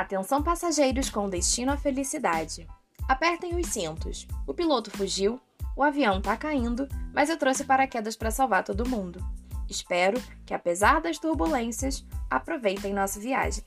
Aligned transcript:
Atenção 0.00 0.42
passageiros 0.42 1.10
com 1.10 1.28
destino 1.28 1.72
à 1.72 1.76
felicidade. 1.76 2.66
Apertem 3.06 3.54
os 3.60 3.66
cintos. 3.66 4.26
O 4.46 4.54
piloto 4.54 4.90
fugiu, 4.90 5.38
o 5.76 5.82
avião 5.82 6.22
tá 6.22 6.38
caindo, 6.38 6.88
mas 7.12 7.28
eu 7.28 7.36
trouxe 7.36 7.64
paraquedas 7.64 8.16
para 8.16 8.30
salvar 8.30 8.64
todo 8.64 8.88
mundo. 8.88 9.22
Espero 9.68 10.18
que, 10.46 10.54
apesar 10.54 11.02
das 11.02 11.18
turbulências, 11.18 12.02
aproveitem 12.30 12.94
nossa 12.94 13.20
viagem. 13.20 13.62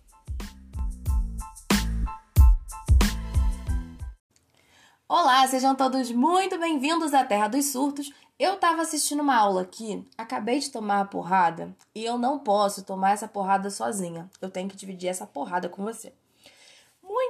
Olá, 5.08 5.46
sejam 5.46 5.76
todos 5.76 6.12
muito 6.12 6.58
bem-vindos 6.58 7.14
à 7.14 7.24
Terra 7.24 7.48
dos 7.48 7.66
Surtos. 7.66 8.12
Eu 8.40 8.56
estava 8.56 8.82
assistindo 8.82 9.22
uma 9.22 9.36
aula 9.36 9.62
aqui, 9.62 10.04
acabei 10.18 10.58
de 10.58 10.72
tomar 10.72 11.02
a 11.02 11.06
porrada 11.06 11.78
e 11.94 12.04
eu 12.04 12.18
não 12.18 12.40
posso 12.40 12.84
tomar 12.84 13.12
essa 13.12 13.28
porrada 13.28 13.70
sozinha. 13.70 14.28
Eu 14.42 14.50
tenho 14.50 14.68
que 14.68 14.76
dividir 14.76 15.10
essa 15.10 15.28
porrada 15.28 15.70
com 15.70 15.84
você. 15.84 16.12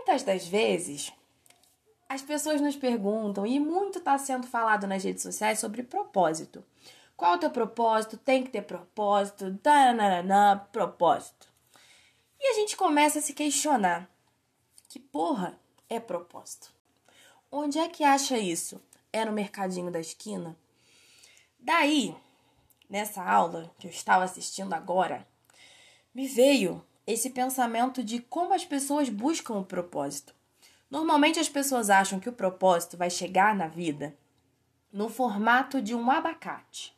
Muitas 0.06 0.24
das 0.24 0.46
vezes, 0.46 1.14
as 2.10 2.22
pessoas 2.22 2.60
nos 2.60 2.76
perguntam, 2.76 3.48
e 3.48 3.58
muito 3.58 4.00
está 4.00 4.18
sendo 4.18 4.46
falado 4.46 4.86
nas 4.86 5.02
redes 5.02 5.24
sociais 5.24 5.60
sobre 5.60 5.82
propósito. 5.82 6.62
Qual 7.16 7.32
é 7.32 7.36
o 7.38 7.40
teu 7.40 7.50
propósito? 7.50 8.18
Tem 8.18 8.44
que 8.44 8.50
ter 8.50 8.64
propósito, 8.64 9.58
tananana, 9.64 10.68
propósito. 10.74 11.48
E 12.38 12.48
a 12.48 12.54
gente 12.56 12.76
começa 12.76 13.20
a 13.20 13.22
se 13.22 13.34
questionar: 13.34 14.10
que 14.90 15.00
porra 15.00 15.58
é 15.90 16.02
propósito? 16.02 16.74
Onde 17.50 17.80
é 17.80 17.88
que 17.88 18.04
acha 18.04 18.38
isso? 18.38 18.82
É 19.14 19.24
no 19.24 19.32
mercadinho 19.32 19.90
da 19.90 20.02
esquina? 20.02 20.58
Daí, 21.58 22.14
nessa 22.90 23.24
aula 23.24 23.74
que 23.80 23.88
eu 23.88 23.92
estava 23.92 24.26
assistindo 24.26 24.74
agora, 24.74 25.26
me 26.14 26.28
veio 26.28 26.86
esse 27.06 27.30
pensamento 27.30 28.04
de 28.04 28.20
como 28.20 28.54
as 28.54 28.66
pessoas 28.66 29.10
buscam 29.10 29.56
o 29.56 29.66
propósito. 29.66 30.34
Normalmente 30.90 31.40
as 31.40 31.50
pessoas 31.50 31.90
acham 31.90 32.20
que 32.20 32.30
o 32.30 32.34
propósito 32.34 32.98
vai 32.98 33.10
chegar 33.10 33.56
na 33.56 33.68
vida 33.68 34.16
no 34.94 35.10
formato 35.10 35.82
de 35.82 35.96
um 35.96 36.12
abacate. 36.12 36.96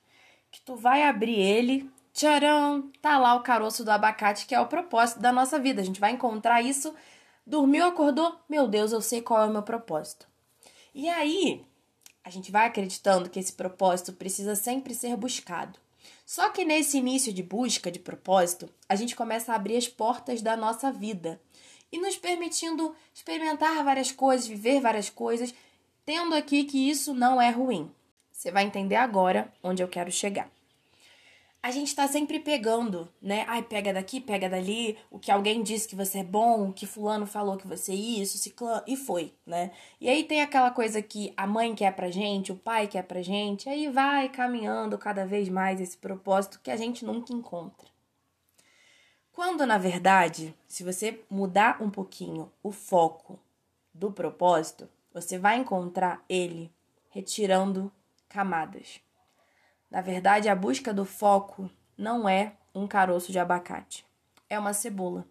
Que 0.52 0.60
tu 0.62 0.76
vai 0.76 1.04
abrir 1.04 1.40
ele, 1.40 1.90
tcharam, 2.14 2.92
tá 3.02 3.18
lá 3.18 3.36
o 3.36 3.42
caroço 3.42 3.86
do 3.86 3.92
abacate, 3.92 4.46
que 4.46 4.54
é 4.54 4.60
o 4.60 4.68
propósito 4.68 5.22
da 5.22 5.32
nossa 5.32 5.58
vida. 5.58 5.82
A 5.82 5.86
gente 5.86 6.00
vai 6.00 6.12
encontrar 6.12 6.62
isso, 6.62 6.94
dormiu, 7.48 7.86
acordou, 7.86 8.38
meu 8.50 8.68
Deus, 8.68 8.92
eu 8.92 9.02
sei 9.02 9.22
qual 9.22 9.44
é 9.44 9.46
o 9.48 9.52
meu 9.52 9.64
propósito. 9.64 10.28
E 10.94 11.08
aí, 11.08 11.66
a 12.24 12.30
gente 12.30 12.52
vai 12.52 12.68
acreditando 12.68 13.30
que 13.30 13.40
esse 13.40 13.54
propósito 13.54 14.12
precisa 14.12 14.56
sempre 14.56 14.94
ser 14.94 15.16
buscado. 15.16 15.80
Só 16.26 16.50
que 16.50 16.66
nesse 16.66 16.98
início 16.98 17.32
de 17.32 17.44
busca 17.44 17.92
de 17.92 18.00
propósito, 18.00 18.70
a 18.90 18.96
gente 18.96 19.16
começa 19.16 19.54
a 19.54 19.56
abrir 19.56 19.78
as 19.78 19.88
portas 19.88 20.42
da 20.42 20.58
nossa 20.58 20.92
vida 20.92 21.40
e 21.92 22.00
nos 22.00 22.18
permitindo 22.18 22.96
experimentar 23.14 23.84
várias 23.84 24.12
coisas, 24.12 24.48
viver 24.48 24.82
várias 24.82 25.10
coisas, 25.10 25.54
tendo 26.04 26.34
aqui 26.34 26.64
que 26.64 26.90
isso 26.90 27.14
não 27.14 27.40
é 27.42 27.52
ruim. 27.52 27.92
Você 28.32 28.52
vai 28.52 28.64
entender 28.64 28.96
agora 28.96 29.54
onde 29.64 29.84
eu 29.84 29.88
quero 29.88 30.12
chegar 30.12 30.50
a 31.66 31.72
gente 31.72 31.88
está 31.88 32.08
sempre 32.08 32.40
pegando, 32.40 33.12
né? 33.20 33.44
Ai, 33.48 33.64
pega 33.64 33.92
daqui, 33.92 34.22
pega 34.22 34.48
dali, 34.48 35.00
o 35.10 35.18
que 35.18 35.32
alguém 35.32 35.64
disse 35.64 35.88
que 35.88 35.96
você 35.96 36.20
é 36.20 36.24
bom, 36.24 36.70
o 36.70 36.72
que 36.72 36.86
fulano 36.86 37.26
falou 37.26 37.58
que 37.58 37.66
você 37.66 37.92
é 37.92 37.96
isso, 37.96 38.54
e 38.86 38.96
foi, 38.96 39.34
né? 39.44 39.72
E 40.00 40.08
aí 40.08 40.24
tem 40.24 40.44
aquela 40.44 40.70
coisa 40.70 41.02
que 41.02 41.34
a 41.36 41.48
mãe 41.48 41.74
quer 41.74 41.96
pra 41.96 42.12
gente, 42.12 42.52
o 42.52 42.56
pai 42.56 42.88
quer 42.88 43.02
pra 43.02 43.24
gente, 43.24 43.68
aí 43.68 43.90
vai 43.90 44.30
caminhando 44.30 44.96
cada 44.96 45.26
vez 45.26 45.50
mais 45.50 45.82
esse 45.82 45.98
propósito 45.98 46.60
que 46.62 46.70
a 46.70 46.78
gente 46.78 47.04
nunca 47.04 47.34
encontra. 47.34 47.88
Quando, 49.32 49.66
na 49.66 49.80
verdade, 49.80 50.54
se 50.68 50.84
você 50.84 51.20
mudar 51.28 51.82
um 51.82 51.90
pouquinho 51.90 52.52
o 52.62 52.72
foco 52.72 53.40
do 53.92 54.12
propósito, 54.12 54.88
você 55.12 55.40
vai 55.40 55.58
encontrar 55.58 56.24
ele 56.30 56.72
retirando 57.10 57.92
camadas. 58.30 59.04
Na 59.96 60.02
verdade, 60.02 60.50
a 60.50 60.56
busca 60.56 60.94
do 60.94 61.06
foco 61.06 61.72
não 61.98 62.28
é 62.28 62.58
um 62.74 62.86
caroço 62.86 63.32
de 63.32 63.40
abacate, 63.40 64.06
é 64.50 64.60
uma 64.60 64.74
cebola. 64.74 65.26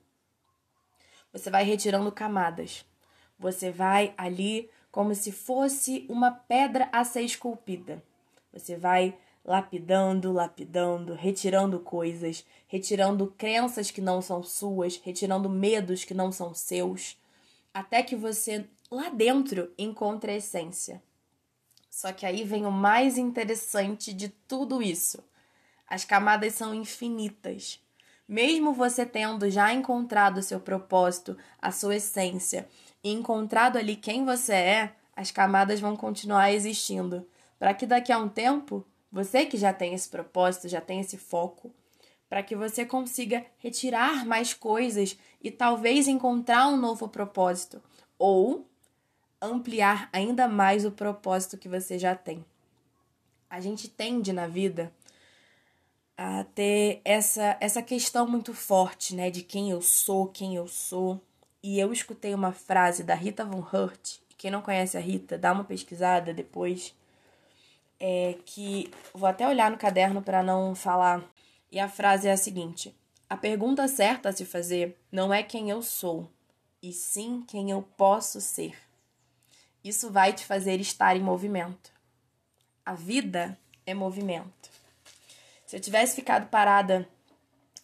Você 1.34 1.50
vai 1.50 1.64
retirando 1.64 2.10
camadas. 2.10 2.82
Você 3.38 3.70
vai 3.70 4.14
ali 4.16 4.70
como 4.90 5.14
se 5.14 5.30
fosse 5.30 6.06
uma 6.08 6.30
pedra 6.30 6.88
a 6.92 7.04
ser 7.04 7.20
esculpida. 7.20 8.02
Você 8.54 8.74
vai 8.74 9.14
lapidando, 9.44 10.32
lapidando, 10.32 11.12
retirando 11.12 11.78
coisas, 11.80 12.42
retirando 12.66 13.34
crenças 13.36 13.90
que 13.90 14.00
não 14.00 14.22
são 14.22 14.42
suas, 14.42 14.96
retirando 14.96 15.46
medos 15.46 16.04
que 16.04 16.14
não 16.14 16.32
são 16.32 16.54
seus, 16.54 17.18
até 17.74 18.02
que 18.02 18.16
você 18.16 18.64
lá 18.90 19.10
dentro 19.10 19.74
encontre 19.76 20.32
a 20.32 20.36
essência. 20.36 21.02
Só 21.94 22.12
que 22.12 22.26
aí 22.26 22.42
vem 22.42 22.66
o 22.66 22.72
mais 22.72 23.16
interessante 23.16 24.12
de 24.12 24.28
tudo 24.28 24.82
isso. 24.82 25.22
As 25.86 26.04
camadas 26.04 26.54
são 26.54 26.74
infinitas. 26.74 27.80
Mesmo 28.26 28.72
você 28.72 29.06
tendo 29.06 29.48
já 29.48 29.72
encontrado 29.72 30.38
o 30.38 30.42
seu 30.42 30.58
propósito, 30.58 31.38
a 31.62 31.70
sua 31.70 31.94
essência 31.94 32.68
e 33.02 33.12
encontrado 33.12 33.78
ali 33.78 33.94
quem 33.94 34.24
você 34.24 34.54
é, 34.54 34.92
as 35.14 35.30
camadas 35.30 35.78
vão 35.78 35.94
continuar 35.94 36.50
existindo. 36.50 37.24
Para 37.60 37.72
que 37.72 37.86
daqui 37.86 38.10
a 38.10 38.18
um 38.18 38.28
tempo, 38.28 38.84
você 39.10 39.46
que 39.46 39.56
já 39.56 39.72
tem 39.72 39.94
esse 39.94 40.08
propósito, 40.08 40.68
já 40.68 40.80
tem 40.80 40.98
esse 40.98 41.16
foco, 41.16 41.72
para 42.28 42.42
que 42.42 42.56
você 42.56 42.84
consiga 42.84 43.46
retirar 43.58 44.26
mais 44.26 44.52
coisas 44.52 45.16
e 45.40 45.48
talvez 45.48 46.08
encontrar 46.08 46.66
um 46.66 46.76
novo 46.76 47.06
propósito. 47.06 47.80
Ou 48.18 48.68
ampliar 49.46 50.08
ainda 50.12 50.48
mais 50.48 50.84
o 50.84 50.90
propósito 50.90 51.58
que 51.58 51.68
você 51.68 51.98
já 51.98 52.14
tem. 52.14 52.44
A 53.48 53.60
gente 53.60 53.88
tende 53.88 54.32
na 54.32 54.46
vida 54.46 54.92
a 56.16 56.44
ter 56.54 57.00
essa, 57.04 57.56
essa 57.60 57.82
questão 57.82 58.26
muito 58.26 58.54
forte, 58.54 59.14
né, 59.14 59.30
de 59.30 59.42
quem 59.42 59.70
eu 59.70 59.82
sou, 59.82 60.28
quem 60.28 60.54
eu 60.54 60.68
sou. 60.68 61.20
E 61.62 61.78
eu 61.78 61.92
escutei 61.92 62.34
uma 62.34 62.52
frase 62.52 63.02
da 63.02 63.14
Rita 63.14 63.44
Von 63.44 63.66
Hurt, 63.72 64.18
quem 64.36 64.50
não 64.50 64.62
conhece 64.62 64.96
a 64.96 65.00
Rita, 65.00 65.38
dá 65.38 65.52
uma 65.52 65.64
pesquisada 65.64 66.34
depois, 66.34 66.94
é 67.98 68.36
que 68.44 68.90
vou 69.14 69.26
até 69.26 69.48
olhar 69.48 69.70
no 69.70 69.78
caderno 69.78 70.20
para 70.20 70.42
não 70.42 70.74
falar. 70.74 71.24
E 71.72 71.80
a 71.80 71.88
frase 71.88 72.28
é 72.28 72.32
a 72.32 72.36
seguinte: 72.36 72.94
A 73.28 73.36
pergunta 73.36 73.88
certa 73.88 74.28
a 74.28 74.32
se 74.32 74.44
fazer 74.44 74.98
não 75.10 75.32
é 75.32 75.42
quem 75.42 75.70
eu 75.70 75.80
sou, 75.80 76.28
e 76.82 76.92
sim 76.92 77.42
quem 77.48 77.70
eu 77.70 77.82
posso 77.96 78.40
ser. 78.40 78.76
Isso 79.84 80.10
vai 80.10 80.32
te 80.32 80.46
fazer 80.46 80.80
estar 80.80 81.14
em 81.14 81.20
movimento. 81.20 81.92
A 82.86 82.94
vida 82.94 83.58
é 83.84 83.92
movimento. 83.92 84.70
Se 85.66 85.76
eu 85.76 85.80
tivesse 85.80 86.16
ficado 86.16 86.48
parada 86.48 87.06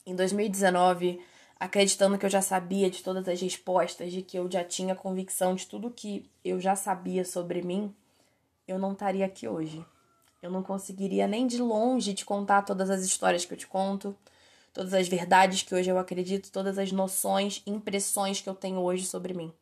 em 0.07 0.17
2019, 0.17 1.21
acreditando 1.59 2.17
que 2.17 2.25
eu 2.25 2.31
já 2.31 2.41
sabia 2.41 2.89
de 2.89 3.03
todas 3.03 3.29
as 3.29 3.39
respostas, 3.39 4.11
de 4.11 4.23
que 4.23 4.39
eu 4.39 4.51
já 4.51 4.65
tinha 4.65 4.95
convicção 4.95 5.55
de 5.55 5.67
tudo 5.67 5.91
que 5.91 6.25
eu 6.43 6.59
já 6.59 6.75
sabia 6.75 7.23
sobre 7.23 7.61
mim, 7.61 7.95
eu 8.67 8.79
não 8.79 8.93
estaria 8.93 9.27
aqui 9.27 9.47
hoje. 9.47 9.85
Eu 10.41 10.51
não 10.51 10.63
conseguiria 10.63 11.27
nem 11.27 11.47
de 11.47 11.59
longe 11.59 12.15
te 12.15 12.25
contar 12.25 12.63
todas 12.63 12.89
as 12.89 13.03
histórias 13.03 13.45
que 13.45 13.53
eu 13.53 13.59
te 13.59 13.67
conto, 13.67 14.17
todas 14.73 14.95
as 14.95 15.07
verdades 15.07 15.63
que 15.63 15.75
hoje 15.75 15.91
eu 15.91 15.99
acredito, 15.99 16.51
todas 16.51 16.79
as 16.79 16.91
noções, 16.93 17.63
impressões 17.67 18.41
que 18.41 18.49
eu 18.49 18.55
tenho 18.55 18.81
hoje 18.81 19.05
sobre 19.05 19.35
mim. 19.35 19.53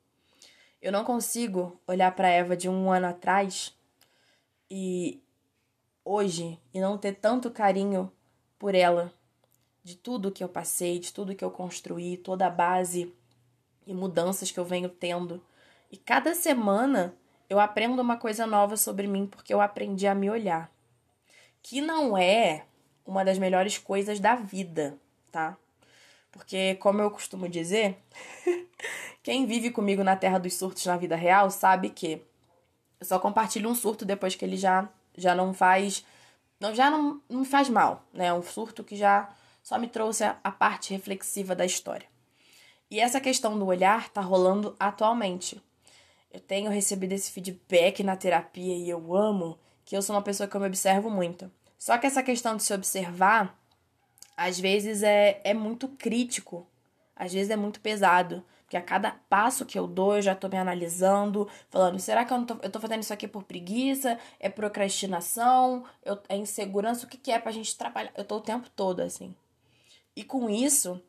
Eu 0.80 0.92
não 0.92 1.04
consigo 1.04 1.80
olhar 1.86 2.14
para 2.14 2.28
Eva 2.28 2.56
de 2.56 2.68
um 2.68 2.90
ano 2.90 3.08
atrás 3.08 3.76
e 4.70 5.20
hoje 6.04 6.58
e 6.72 6.80
não 6.80 6.96
ter 6.96 7.16
tanto 7.16 7.50
carinho 7.50 8.12
por 8.58 8.74
ela, 8.74 9.12
de 9.82 9.96
tudo 9.96 10.30
que 10.30 10.42
eu 10.42 10.48
passei, 10.48 10.98
de 10.98 11.12
tudo 11.12 11.34
que 11.34 11.44
eu 11.44 11.50
construí, 11.50 12.16
toda 12.16 12.46
a 12.46 12.50
base 12.50 13.12
e 13.86 13.92
mudanças 13.92 14.50
que 14.50 14.60
eu 14.60 14.64
venho 14.64 14.88
tendo. 14.88 15.42
E 15.90 15.96
cada 15.96 16.34
semana 16.34 17.14
eu 17.50 17.58
aprendo 17.58 18.00
uma 18.00 18.16
coisa 18.16 18.46
nova 18.46 18.76
sobre 18.76 19.06
mim 19.06 19.26
porque 19.26 19.52
eu 19.52 19.60
aprendi 19.60 20.06
a 20.06 20.14
me 20.14 20.30
olhar. 20.30 20.70
Que 21.60 21.80
não 21.80 22.16
é 22.16 22.66
uma 23.04 23.24
das 23.24 23.38
melhores 23.38 23.78
coisas 23.78 24.20
da 24.20 24.36
vida, 24.36 24.96
tá? 25.32 25.56
Porque, 26.30 26.74
como 26.76 27.00
eu 27.00 27.10
costumo 27.10 27.48
dizer, 27.48 27.98
quem 29.22 29.46
vive 29.46 29.70
comigo 29.70 30.02
na 30.02 30.16
terra 30.16 30.38
dos 30.38 30.54
surtos 30.54 30.84
na 30.86 30.96
vida 30.96 31.16
real 31.16 31.50
sabe 31.50 31.90
que 31.90 32.22
eu 33.00 33.06
só 33.06 33.18
compartilho 33.18 33.70
um 33.70 33.74
surto 33.74 34.04
depois 34.04 34.34
que 34.34 34.44
ele 34.44 34.56
já, 34.56 34.88
já 35.16 35.34
não 35.34 35.54
faz. 35.54 36.04
Não, 36.58 36.74
já 36.74 36.90
não, 36.90 37.20
não 37.28 37.40
me 37.40 37.46
faz 37.46 37.68
mal, 37.68 38.04
né? 38.12 38.32
Um 38.32 38.42
surto 38.42 38.82
que 38.82 38.96
já 38.96 39.32
só 39.62 39.78
me 39.78 39.86
trouxe 39.86 40.24
a, 40.24 40.38
a 40.42 40.50
parte 40.50 40.92
reflexiva 40.92 41.54
da 41.54 41.64
história. 41.64 42.08
E 42.90 43.00
essa 43.00 43.20
questão 43.20 43.58
do 43.58 43.66
olhar 43.66 44.08
tá 44.08 44.20
rolando 44.20 44.74
atualmente. 44.80 45.62
Eu 46.32 46.40
tenho 46.40 46.70
recebido 46.70 47.12
esse 47.12 47.30
feedback 47.30 48.02
na 48.02 48.16
terapia 48.16 48.76
e 48.76 48.88
eu 48.88 49.14
amo 49.14 49.58
que 49.84 49.96
eu 49.96 50.02
sou 50.02 50.16
uma 50.16 50.22
pessoa 50.22 50.48
que 50.48 50.56
eu 50.56 50.60
me 50.60 50.66
observo 50.66 51.10
muito. 51.10 51.50
Só 51.78 51.96
que 51.96 52.06
essa 52.06 52.22
questão 52.22 52.56
de 52.56 52.62
se 52.62 52.72
observar 52.74 53.56
às 54.36 54.58
vezes 54.58 55.02
é, 55.02 55.40
é 55.42 55.52
muito 55.52 55.88
crítico, 55.88 56.66
às 57.16 57.32
vezes 57.32 57.50
é 57.50 57.56
muito 57.56 57.80
pesado. 57.80 58.44
Porque 58.68 58.76
a 58.76 58.82
cada 58.82 59.12
passo 59.30 59.64
que 59.64 59.78
eu 59.78 59.86
dou, 59.86 60.16
eu 60.16 60.20
já 60.20 60.34
tô 60.34 60.46
me 60.46 60.58
analisando, 60.58 61.48
falando, 61.70 61.98
será 61.98 62.22
que 62.22 62.34
eu, 62.34 62.36
não 62.36 62.44
tô, 62.44 62.58
eu 62.60 62.68
tô 62.68 62.78
fazendo 62.78 63.02
isso 63.02 63.14
aqui 63.14 63.26
por 63.26 63.44
preguiça? 63.44 64.18
É 64.38 64.50
procrastinação? 64.50 65.86
Eu, 66.04 66.18
é 66.28 66.36
insegurança? 66.36 67.06
O 67.06 67.08
que, 67.08 67.16
que 67.16 67.32
é 67.32 67.38
pra 67.38 67.50
gente 67.50 67.74
trabalhar? 67.78 68.12
Eu 68.14 68.24
tô 68.24 68.36
o 68.36 68.42
tempo 68.42 68.68
todo 68.76 69.00
assim. 69.00 69.34
E 70.14 70.22
com 70.22 70.50
isso, 70.50 71.00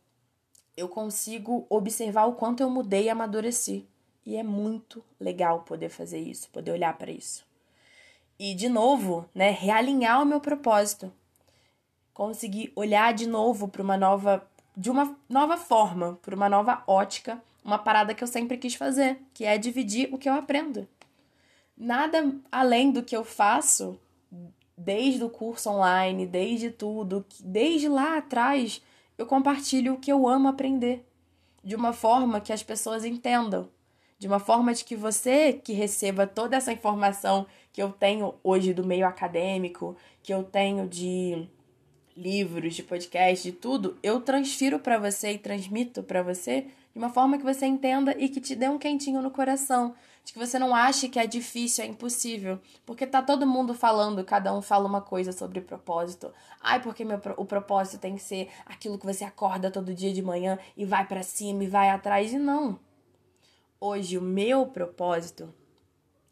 eu 0.77 0.87
consigo 0.87 1.67
observar 1.69 2.27
o 2.27 2.35
quanto 2.35 2.61
eu 2.61 2.69
mudei 2.69 3.03
e 3.03 3.09
amadureci. 3.09 3.85
E 4.25 4.37
é 4.37 4.43
muito 4.43 5.03
legal 5.19 5.63
poder 5.63 5.89
fazer 5.89 6.19
isso, 6.19 6.47
poder 6.51 6.71
olhar 6.71 6.97
para 6.97 7.11
isso. 7.11 7.45
E 8.39 8.53
de 8.53 8.69
novo, 8.69 9.25
né, 9.35 9.49
realinhar 9.49 10.21
o 10.21 10.25
meu 10.25 10.39
propósito. 10.39 11.11
Conseguir 12.13 12.71
olhar 12.73 13.13
de 13.13 13.27
novo 13.27 13.67
para 13.67 13.81
uma 13.81 13.97
nova 13.97 14.47
de 14.77 14.89
uma 14.89 15.13
nova 15.27 15.57
forma, 15.57 16.17
para 16.21 16.33
uma 16.33 16.47
nova 16.47 16.83
ótica, 16.87 17.43
uma 17.69 17.77
parada 17.77 18.15
que 18.15 18.23
eu 18.23 18.27
sempre 18.27 18.57
quis 18.57 18.73
fazer, 18.73 19.19
que 19.33 19.45
é 19.45 19.57
dividir 19.57 20.09
o 20.11 20.17
que 20.17 20.27
eu 20.27 20.33
aprendo. 20.33 20.87
Nada 21.77 22.35
além 22.51 22.91
do 22.91 23.03
que 23.03 23.15
eu 23.15 23.23
faço 23.23 23.99
desde 24.75 25.23
o 25.23 25.29
curso 25.29 25.69
online, 25.69 26.25
desde 26.25 26.71
tudo, 26.71 27.23
desde 27.39 27.87
lá 27.87 28.17
atrás, 28.17 28.81
eu 29.17 29.25
compartilho 29.25 29.93
o 29.93 29.99
que 29.99 30.11
eu 30.11 30.27
amo 30.27 30.47
aprender, 30.47 31.05
de 31.63 31.75
uma 31.75 31.93
forma 31.93 32.41
que 32.41 32.51
as 32.51 32.63
pessoas 32.63 33.05
entendam, 33.05 33.69
de 34.17 34.27
uma 34.27 34.39
forma 34.39 34.73
de 34.73 34.83
que 34.83 34.95
você 34.95 35.53
que 35.53 35.73
receba 35.73 36.25
toda 36.25 36.57
essa 36.57 36.73
informação 36.73 37.45
que 37.71 37.81
eu 37.83 37.91
tenho 37.91 38.33
hoje 38.43 38.73
do 38.73 38.85
meio 38.85 39.05
acadêmico, 39.05 39.95
que 40.23 40.33
eu 40.33 40.43
tenho 40.43 40.87
de 40.87 41.47
livros, 42.17 42.75
de 42.75 42.83
podcast, 42.83 43.49
de 43.49 43.55
tudo, 43.55 43.97
eu 44.01 44.19
transfiro 44.19 44.79
para 44.79 44.97
você 44.97 45.33
e 45.33 45.37
transmito 45.37 46.01
para 46.01 46.23
você 46.23 46.67
de 46.93 46.97
uma 46.97 47.09
forma 47.09 47.37
que 47.37 47.43
você 47.43 47.65
entenda 47.65 48.15
e 48.17 48.29
que 48.29 48.41
te 48.41 48.55
dê 48.55 48.67
um 48.67 48.79
quentinho 48.79 49.21
no 49.21 49.31
coração, 49.31 49.93
de 50.23 50.33
que 50.33 50.39
você 50.39 50.57
não 50.59 50.75
ache 50.75 51.09
que 51.09 51.19
é 51.19 51.27
difícil, 51.27 51.83
é 51.83 51.87
impossível, 51.87 52.59
porque 52.85 53.05
tá 53.05 53.21
todo 53.21 53.47
mundo 53.47 53.73
falando, 53.73 54.23
cada 54.23 54.53
um 54.53 54.61
fala 54.61 54.87
uma 54.87 55.01
coisa 55.01 55.31
sobre 55.31 55.61
propósito. 55.61 56.33
Ai, 56.61 56.81
porque 56.81 57.05
meu, 57.05 57.19
o 57.37 57.45
propósito 57.45 57.99
tem 57.99 58.15
que 58.15 58.23
ser 58.23 58.49
aquilo 58.65 58.97
que 58.97 59.05
você 59.05 59.23
acorda 59.23 59.71
todo 59.71 59.93
dia 59.93 60.13
de 60.13 60.21
manhã 60.21 60.57
e 60.75 60.85
vai 60.85 61.07
para 61.07 61.23
cima 61.23 61.63
e 61.63 61.67
vai 61.67 61.89
atrás 61.89 62.33
e 62.33 62.39
não. 62.39 62.79
Hoje 63.79 64.17
o 64.17 64.21
meu 64.21 64.65
propósito 64.67 65.53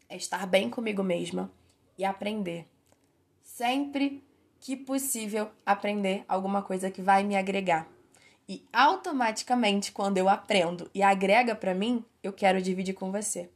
é 0.08 0.16
estar 0.16 0.46
bem 0.46 0.68
comigo 0.68 1.02
mesma 1.02 1.50
e 1.96 2.04
aprender. 2.04 2.68
Sempre 3.42 4.22
que 4.60 4.76
possível 4.76 5.50
aprender 5.64 6.24
alguma 6.28 6.62
coisa 6.62 6.90
que 6.90 7.00
vai 7.00 7.22
me 7.24 7.36
agregar. 7.36 7.88
E 8.48 8.66
automaticamente, 8.72 9.92
quando 9.92 10.16
eu 10.16 10.28
aprendo 10.28 10.90
e 10.94 11.02
agrega 11.02 11.54
para 11.54 11.74
mim, 11.74 12.02
eu 12.22 12.32
quero 12.32 12.62
dividir 12.62 12.94
com 12.94 13.12
você. 13.12 13.50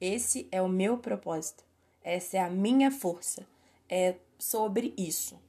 Esse 0.00 0.46
é 0.52 0.62
o 0.62 0.68
meu 0.68 0.98
propósito. 0.98 1.64
Essa 2.02 2.36
é 2.36 2.40
a 2.40 2.48
minha 2.48 2.90
força. 2.90 3.44
É 3.88 4.14
sobre 4.38 4.94
isso. 4.96 5.40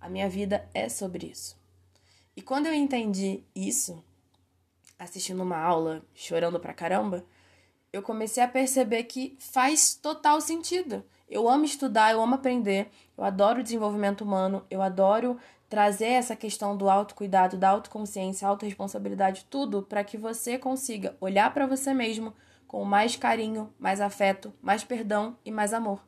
A 0.00 0.08
minha 0.08 0.28
vida 0.28 0.68
é 0.72 0.88
sobre 0.88 1.26
isso. 1.26 1.58
E 2.36 2.42
quando 2.42 2.66
eu 2.66 2.74
entendi 2.74 3.42
isso, 3.54 4.04
assistindo 4.98 5.42
uma 5.42 5.58
aula, 5.58 6.04
chorando 6.14 6.60
pra 6.60 6.74
caramba, 6.74 7.24
eu 7.92 8.02
comecei 8.02 8.42
a 8.42 8.48
perceber 8.48 9.04
que 9.04 9.36
faz 9.40 9.94
total 9.94 10.40
sentido. 10.40 11.04
Eu 11.28 11.48
amo 11.48 11.64
estudar, 11.64 12.12
eu 12.12 12.22
amo 12.22 12.36
aprender, 12.36 12.88
eu 13.16 13.24
adoro 13.24 13.60
o 13.60 13.62
desenvolvimento 13.62 14.22
humano, 14.22 14.64
eu 14.70 14.80
adoro 14.80 15.36
trazer 15.68 16.06
essa 16.06 16.36
questão 16.36 16.76
do 16.76 16.88
autocuidado, 16.88 17.56
da 17.56 17.70
autoconsciência, 17.70 18.46
autorresponsabilidade, 18.46 19.46
tudo 19.50 19.82
para 19.82 20.04
que 20.04 20.16
você 20.16 20.56
consiga 20.56 21.16
olhar 21.20 21.52
para 21.52 21.66
você 21.66 21.92
mesmo 21.92 22.32
com 22.66 22.84
mais 22.84 23.16
carinho, 23.16 23.72
mais 23.78 24.00
afeto, 24.00 24.52
mais 24.62 24.84
perdão 24.84 25.36
e 25.44 25.50
mais 25.50 25.72
amor. 25.72 26.00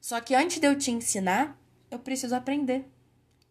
Só 0.00 0.20
que 0.20 0.34
antes 0.34 0.58
de 0.58 0.66
eu 0.66 0.76
te 0.76 0.90
ensinar, 0.90 1.56
eu 1.90 1.98
preciso 1.98 2.34
aprender. 2.34 2.90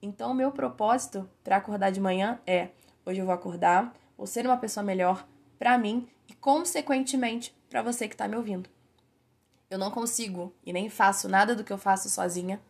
Então, 0.02 0.32
o 0.32 0.36
meu 0.36 0.52
propósito 0.52 1.30
para 1.44 1.58
acordar 1.58 1.92
de 1.92 2.02
manhã 2.02 2.40
é: 2.46 2.70
hoje 3.06 3.20
eu 3.20 3.26
vou 3.26 3.34
acordar, 3.34 3.94
vou 4.18 4.26
ser 4.26 4.46
uma 4.46 4.58
pessoa 4.58 4.84
melhor 4.84 5.26
para 5.60 5.78
mim 5.78 6.08
e, 6.28 6.34
consequentemente, 6.34 7.56
para 7.70 7.84
você 7.84 8.08
que 8.08 8.16
está 8.16 8.28
me 8.28 8.36
ouvindo. 8.36 8.68
Eu 9.72 9.78
não 9.78 9.90
consigo 9.90 10.54
e 10.66 10.74
nem 10.74 10.90
faço 10.90 11.30
nada 11.30 11.56
do 11.56 11.64
que 11.64 11.72
eu 11.72 11.78
faço 11.78 12.10
sozinha. 12.10 12.62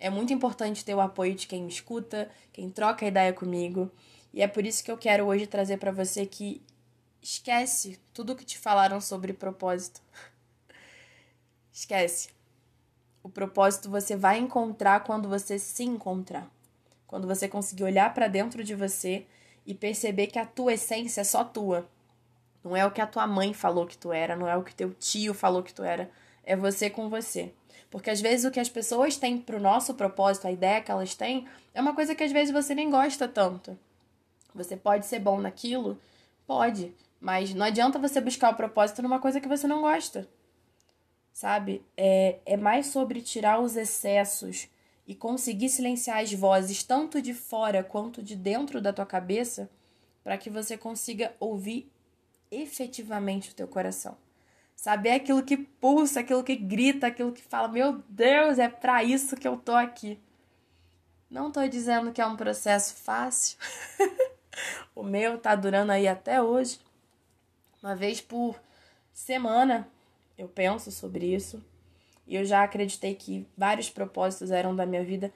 É 0.00 0.08
muito 0.08 0.32
importante 0.32 0.82
ter 0.82 0.94
o 0.94 1.00
apoio 1.00 1.34
de 1.34 1.46
quem 1.46 1.62
me 1.62 1.68
escuta, 1.68 2.30
quem 2.54 2.70
troca 2.70 3.04
ideia 3.04 3.34
comigo. 3.34 3.90
E 4.32 4.40
é 4.40 4.48
por 4.48 4.64
isso 4.64 4.82
que 4.82 4.90
eu 4.90 4.96
quero 4.96 5.26
hoje 5.26 5.46
trazer 5.46 5.76
para 5.76 5.92
você 5.92 6.24
que 6.24 6.62
esquece 7.20 8.00
tudo 8.14 8.32
o 8.32 8.36
que 8.36 8.46
te 8.46 8.58
falaram 8.58 8.98
sobre 8.98 9.34
propósito. 9.34 10.00
esquece. 11.70 12.30
O 13.22 13.28
propósito 13.28 13.90
você 13.90 14.16
vai 14.16 14.38
encontrar 14.38 15.04
quando 15.04 15.28
você 15.28 15.58
se 15.58 15.84
encontrar. 15.84 16.50
Quando 17.06 17.28
você 17.28 17.46
conseguir 17.46 17.84
olhar 17.84 18.14
para 18.14 18.26
dentro 18.26 18.64
de 18.64 18.74
você 18.74 19.26
e 19.66 19.74
perceber 19.74 20.28
que 20.28 20.38
a 20.38 20.46
tua 20.46 20.72
essência 20.72 21.20
é 21.20 21.24
só 21.24 21.44
tua. 21.44 21.86
Não 22.64 22.74
é 22.74 22.86
o 22.86 22.90
que 22.90 23.02
a 23.02 23.06
tua 23.06 23.26
mãe 23.26 23.52
falou 23.52 23.86
que 23.86 23.98
tu 23.98 24.14
era, 24.14 24.34
não 24.34 24.48
é 24.48 24.56
o 24.56 24.64
que 24.64 24.74
teu 24.74 24.94
tio 24.94 25.34
falou 25.34 25.62
que 25.62 25.74
tu 25.74 25.82
era 25.82 26.10
é 26.48 26.56
você 26.56 26.88
com 26.88 27.10
você. 27.10 27.52
Porque 27.90 28.08
às 28.08 28.22
vezes 28.22 28.46
o 28.46 28.50
que 28.50 28.58
as 28.58 28.70
pessoas 28.70 29.18
têm 29.18 29.38
pro 29.38 29.60
nosso 29.60 29.92
propósito, 29.92 30.46
a 30.46 30.52
ideia 30.52 30.80
que 30.80 30.90
elas 30.90 31.14
têm, 31.14 31.46
é 31.74 31.80
uma 31.80 31.94
coisa 31.94 32.14
que 32.14 32.24
às 32.24 32.32
vezes 32.32 32.52
você 32.52 32.74
nem 32.74 32.90
gosta 32.90 33.28
tanto. 33.28 33.78
Você 34.54 34.74
pode 34.74 35.04
ser 35.04 35.18
bom 35.18 35.38
naquilo? 35.40 36.00
Pode. 36.46 36.94
Mas 37.20 37.52
não 37.52 37.66
adianta 37.66 37.98
você 37.98 38.18
buscar 38.18 38.50
o 38.50 38.56
propósito 38.56 39.02
numa 39.02 39.18
coisa 39.18 39.42
que 39.42 39.48
você 39.48 39.66
não 39.66 39.82
gosta. 39.82 40.26
Sabe? 41.34 41.84
É, 41.94 42.38
é 42.46 42.56
mais 42.56 42.86
sobre 42.86 43.20
tirar 43.20 43.60
os 43.60 43.76
excessos 43.76 44.68
e 45.06 45.14
conseguir 45.14 45.68
silenciar 45.68 46.22
as 46.22 46.32
vozes, 46.32 46.82
tanto 46.82 47.20
de 47.20 47.34
fora 47.34 47.84
quanto 47.84 48.22
de 48.22 48.34
dentro 48.34 48.80
da 48.80 48.92
tua 48.92 49.06
cabeça, 49.06 49.70
para 50.24 50.38
que 50.38 50.48
você 50.48 50.78
consiga 50.78 51.34
ouvir 51.38 51.90
efetivamente 52.50 53.50
o 53.50 53.54
teu 53.54 53.68
coração. 53.68 54.16
Saber 54.78 55.10
aquilo 55.10 55.42
que 55.42 55.56
pulsa, 55.56 56.20
aquilo 56.20 56.44
que 56.44 56.54
grita, 56.54 57.08
aquilo 57.08 57.32
que 57.32 57.42
fala: 57.42 57.66
Meu 57.66 58.00
Deus, 58.08 58.60
é 58.60 58.68
para 58.68 59.02
isso 59.02 59.34
que 59.34 59.48
eu 59.48 59.56
tô 59.56 59.72
aqui. 59.72 60.20
Não 61.28 61.50
tô 61.50 61.66
dizendo 61.66 62.12
que 62.12 62.20
é 62.20 62.26
um 62.26 62.36
processo 62.36 62.94
fácil. 62.94 63.58
o 64.94 65.02
meu 65.02 65.36
tá 65.36 65.56
durando 65.56 65.90
aí 65.90 66.06
até 66.06 66.40
hoje. 66.40 66.78
Uma 67.82 67.96
vez 67.96 68.20
por 68.20 68.54
semana 69.12 69.88
eu 70.38 70.46
penso 70.46 70.92
sobre 70.92 71.34
isso. 71.34 71.60
E 72.24 72.36
eu 72.36 72.44
já 72.44 72.62
acreditei 72.62 73.16
que 73.16 73.44
vários 73.56 73.90
propósitos 73.90 74.52
eram 74.52 74.76
da 74.76 74.86
minha 74.86 75.02
vida. 75.02 75.34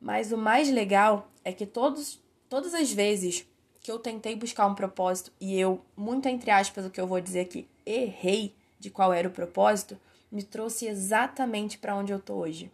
Mas 0.00 0.32
o 0.32 0.36
mais 0.36 0.68
legal 0.68 1.30
é 1.44 1.52
que 1.52 1.64
todos, 1.64 2.18
todas 2.48 2.74
as 2.74 2.92
vezes 2.92 3.46
que 3.80 3.92
eu 3.92 4.00
tentei 4.00 4.34
buscar 4.34 4.66
um 4.66 4.74
propósito 4.74 5.30
e 5.40 5.56
eu, 5.56 5.80
muito 5.96 6.28
entre 6.28 6.50
aspas, 6.50 6.84
o 6.84 6.90
que 6.90 7.00
eu 7.00 7.06
vou 7.06 7.20
dizer 7.20 7.42
aqui, 7.42 7.68
errei, 7.86 8.58
de 8.80 8.90
qual 8.90 9.12
era 9.12 9.28
o 9.28 9.30
propósito, 9.30 9.96
me 10.32 10.42
trouxe 10.42 10.86
exatamente 10.86 11.78
para 11.78 11.94
onde 11.94 12.12
eu 12.12 12.18
tô 12.18 12.34
hoje. 12.34 12.72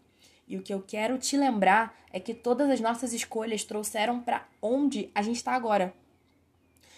E 0.48 0.56
o 0.56 0.62
que 0.62 0.72
eu 0.72 0.80
quero 0.80 1.18
te 1.18 1.36
lembrar 1.36 1.94
é 2.12 2.20
que 2.20 2.32
todas 2.32 2.70
as 2.70 2.80
nossas 2.80 3.12
escolhas 3.12 3.64
trouxeram 3.64 4.20
para 4.20 4.46
onde 4.62 5.10
a 5.14 5.20
gente 5.20 5.36
está 5.36 5.52
agora. 5.52 5.92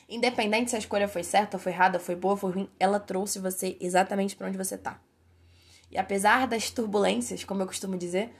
Independente 0.08 0.70
se 0.70 0.76
a 0.76 0.78
escolha 0.78 1.08
foi 1.08 1.22
certa, 1.22 1.58
foi 1.58 1.72
errada, 1.72 1.98
foi 1.98 2.14
boa, 2.14 2.36
foi 2.36 2.52
ruim, 2.52 2.70
ela 2.78 3.00
trouxe 3.00 3.38
você 3.38 3.76
exatamente 3.80 4.36
para 4.36 4.46
onde 4.46 4.58
você 4.58 4.76
tá. 4.76 5.00
E 5.90 5.96
apesar 5.96 6.46
das 6.46 6.70
turbulências, 6.70 7.44
como 7.44 7.62
eu 7.62 7.66
costumo 7.66 7.96
dizer, 7.96 8.30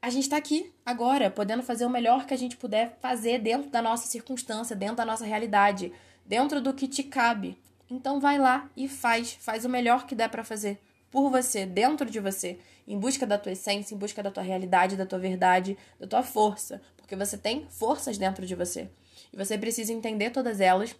a 0.00 0.10
gente 0.10 0.24
está 0.24 0.36
aqui 0.36 0.72
agora, 0.84 1.30
podendo 1.30 1.62
fazer 1.62 1.84
o 1.86 1.90
melhor 1.90 2.26
que 2.26 2.34
a 2.34 2.36
gente 2.36 2.56
puder 2.56 2.98
fazer 3.00 3.38
dentro 3.38 3.70
da 3.70 3.80
nossa 3.80 4.06
circunstância, 4.06 4.76
dentro 4.76 4.96
da 4.96 5.04
nossa 5.04 5.24
realidade, 5.24 5.92
dentro 6.26 6.60
do 6.60 6.74
que 6.74 6.88
te 6.88 7.02
cabe. 7.02 7.58
Então 7.90 8.20
vai 8.20 8.38
lá 8.38 8.70
e 8.76 8.88
faz, 8.88 9.32
faz 9.40 9.64
o 9.64 9.68
melhor 9.68 10.06
que 10.06 10.14
der 10.14 10.28
para 10.28 10.44
fazer 10.44 10.80
por 11.14 11.30
você, 11.30 11.64
dentro 11.64 12.10
de 12.10 12.18
você, 12.18 12.58
em 12.88 12.98
busca 12.98 13.24
da 13.24 13.38
tua 13.38 13.52
essência, 13.52 13.94
em 13.94 13.98
busca 13.98 14.20
da 14.20 14.32
tua 14.32 14.42
realidade, 14.42 14.96
da 14.96 15.06
tua 15.06 15.20
verdade, 15.20 15.78
da 15.96 16.08
tua 16.08 16.24
força, 16.24 16.82
porque 16.96 17.14
você 17.14 17.38
tem 17.38 17.68
forças 17.68 18.18
dentro 18.18 18.44
de 18.44 18.56
você. 18.56 18.90
E 19.32 19.36
você 19.36 19.56
precisa 19.56 19.92
entender 19.92 20.30
todas 20.30 20.60
elas, 20.60 20.96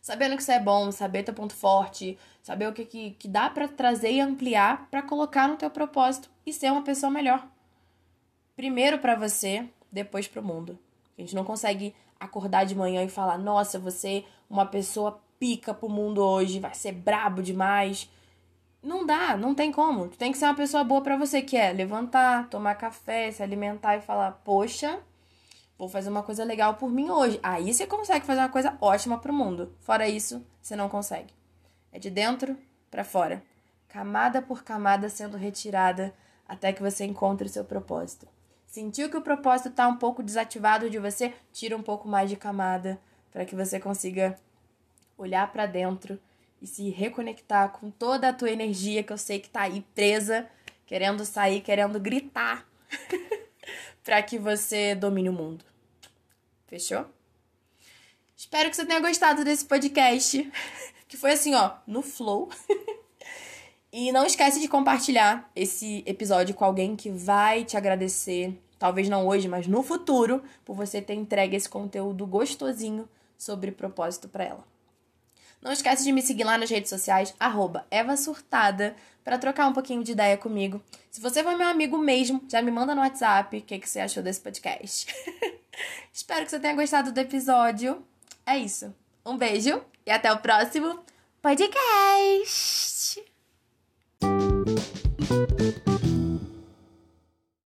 sabendo 0.00 0.36
que 0.36 0.42
isso 0.42 0.52
é 0.52 0.60
bom, 0.60 0.92
saber 0.92 1.24
teu 1.24 1.34
ponto 1.34 1.54
forte, 1.54 2.16
saber 2.40 2.68
o 2.68 2.72
que, 2.72 2.84
que, 2.84 3.10
que 3.18 3.26
dá 3.26 3.50
para 3.50 3.66
trazer 3.66 4.12
e 4.12 4.20
ampliar 4.20 4.86
para 4.92 5.02
colocar 5.02 5.48
no 5.48 5.56
teu 5.56 5.70
propósito 5.70 6.30
e 6.46 6.52
ser 6.52 6.70
uma 6.70 6.84
pessoa 6.84 7.10
melhor. 7.10 7.48
Primeiro 8.54 9.00
para 9.00 9.16
você, 9.16 9.68
depois 9.90 10.28
para 10.28 10.40
o 10.40 10.44
mundo. 10.44 10.78
A 11.18 11.20
gente 11.20 11.34
não 11.34 11.44
consegue 11.44 11.92
acordar 12.20 12.64
de 12.64 12.76
manhã 12.76 13.02
e 13.02 13.08
falar: 13.08 13.38
"Nossa, 13.38 13.76
você 13.76 14.24
uma 14.48 14.66
pessoa 14.66 15.20
pica 15.38 15.74
pro 15.74 15.88
mundo 15.88 16.22
hoje, 16.22 16.60
vai 16.60 16.74
ser 16.74 16.92
brabo 16.92 17.42
demais. 17.42 18.10
Não 18.82 19.04
dá, 19.04 19.36
não 19.36 19.54
tem 19.54 19.72
como. 19.72 20.08
Tu 20.08 20.16
tem 20.16 20.32
que 20.32 20.38
ser 20.38 20.46
uma 20.46 20.54
pessoa 20.54 20.84
boa 20.84 21.00
para 21.00 21.16
você, 21.16 21.42
que 21.42 21.56
é 21.56 21.72
levantar, 21.72 22.48
tomar 22.48 22.74
café, 22.76 23.30
se 23.32 23.42
alimentar 23.42 23.96
e 23.96 24.00
falar: 24.00 24.32
"Poxa, 24.44 25.00
Vou 25.78 25.88
fazer 25.88 26.08
uma 26.08 26.22
coisa 26.22 26.42
legal 26.42 26.74
por 26.74 26.90
mim 26.90 27.10
hoje. 27.10 27.38
Aí 27.42 27.72
você 27.72 27.86
consegue 27.86 28.24
fazer 28.24 28.40
uma 28.40 28.48
coisa 28.48 28.76
ótima 28.80 29.18
pro 29.18 29.32
mundo. 29.32 29.74
Fora 29.80 30.08
isso, 30.08 30.44
você 30.60 30.74
não 30.74 30.88
consegue. 30.88 31.34
É 31.92 31.98
de 31.98 32.10
dentro 32.10 32.56
para 32.90 33.04
fora, 33.04 33.42
camada 33.88 34.40
por 34.40 34.64
camada 34.64 35.08
sendo 35.08 35.36
retirada 35.36 36.14
até 36.48 36.72
que 36.72 36.82
você 36.82 37.04
encontre 37.04 37.46
o 37.46 37.50
seu 37.50 37.64
propósito. 37.64 38.26
Sentiu 38.66 39.10
que 39.10 39.16
o 39.16 39.22
propósito 39.22 39.68
está 39.68 39.86
um 39.86 39.96
pouco 39.96 40.22
desativado 40.22 40.88
de 40.88 40.98
você? 40.98 41.34
Tira 41.52 41.76
um 41.76 41.82
pouco 41.82 42.08
mais 42.08 42.30
de 42.30 42.36
camada 42.36 42.98
para 43.30 43.44
que 43.44 43.54
você 43.54 43.78
consiga 43.78 44.38
olhar 45.16 45.50
para 45.52 45.66
dentro 45.66 46.18
e 46.60 46.66
se 46.66 46.90
reconectar 46.90 47.70
com 47.70 47.90
toda 47.90 48.28
a 48.28 48.32
tua 48.32 48.50
energia 48.50 49.02
que 49.02 49.12
eu 49.12 49.18
sei 49.18 49.38
que 49.38 49.46
está 49.46 49.62
aí 49.62 49.84
presa, 49.94 50.48
querendo 50.86 51.24
sair, 51.24 51.60
querendo 51.60 52.00
gritar, 52.00 52.66
para 54.02 54.22
que 54.22 54.38
você 54.38 54.94
domine 54.94 55.28
o 55.28 55.32
mundo. 55.32 55.64
Fechou? 56.66 57.06
Espero 58.36 58.70
que 58.70 58.76
você 58.76 58.84
tenha 58.84 59.00
gostado 59.00 59.44
desse 59.44 59.64
podcast, 59.64 60.50
que 61.08 61.16
foi 61.16 61.32
assim, 61.32 61.54
ó, 61.54 61.72
no 61.86 62.02
flow. 62.02 62.50
E 63.98 64.12
não 64.12 64.26
esquece 64.26 64.60
de 64.60 64.68
compartilhar 64.68 65.50
esse 65.56 66.02
episódio 66.04 66.54
com 66.54 66.66
alguém 66.66 66.94
que 66.94 67.08
vai 67.08 67.64
te 67.64 67.78
agradecer, 67.78 68.54
talvez 68.78 69.08
não 69.08 69.26
hoje, 69.26 69.48
mas 69.48 69.66
no 69.66 69.82
futuro, 69.82 70.42
por 70.66 70.76
você 70.76 71.00
ter 71.00 71.14
entregue 71.14 71.56
esse 71.56 71.66
conteúdo 71.66 72.26
gostosinho 72.26 73.08
sobre 73.38 73.70
propósito 73.72 74.28
para 74.28 74.44
ela. 74.44 74.75
Não 75.62 75.72
esquece 75.72 76.04
de 76.04 76.12
me 76.12 76.22
seguir 76.22 76.44
lá 76.44 76.56
nas 76.56 76.70
redes 76.70 76.90
sociais, 76.90 77.34
@eva_surtada, 77.90 78.94
para 79.24 79.38
trocar 79.38 79.66
um 79.66 79.72
pouquinho 79.72 80.04
de 80.04 80.12
ideia 80.12 80.36
comigo. 80.36 80.80
Se 81.10 81.20
você 81.20 81.42
for 81.42 81.56
meu 81.56 81.66
amigo 81.66 81.98
mesmo, 81.98 82.42
já 82.48 82.62
me 82.62 82.70
manda 82.70 82.94
no 82.94 83.00
WhatsApp 83.00 83.56
o 83.56 83.62
que, 83.62 83.78
que 83.78 83.88
você 83.88 84.00
achou 84.00 84.22
desse 84.22 84.40
podcast. 84.40 85.06
Espero 86.12 86.44
que 86.44 86.50
você 86.50 86.60
tenha 86.60 86.74
gostado 86.74 87.10
do 87.10 87.18
episódio. 87.18 88.04
É 88.46 88.56
isso. 88.56 88.94
Um 89.24 89.36
beijo 89.36 89.82
e 90.06 90.10
até 90.10 90.32
o 90.32 90.38
próximo 90.38 91.00
podcast. 91.42 93.24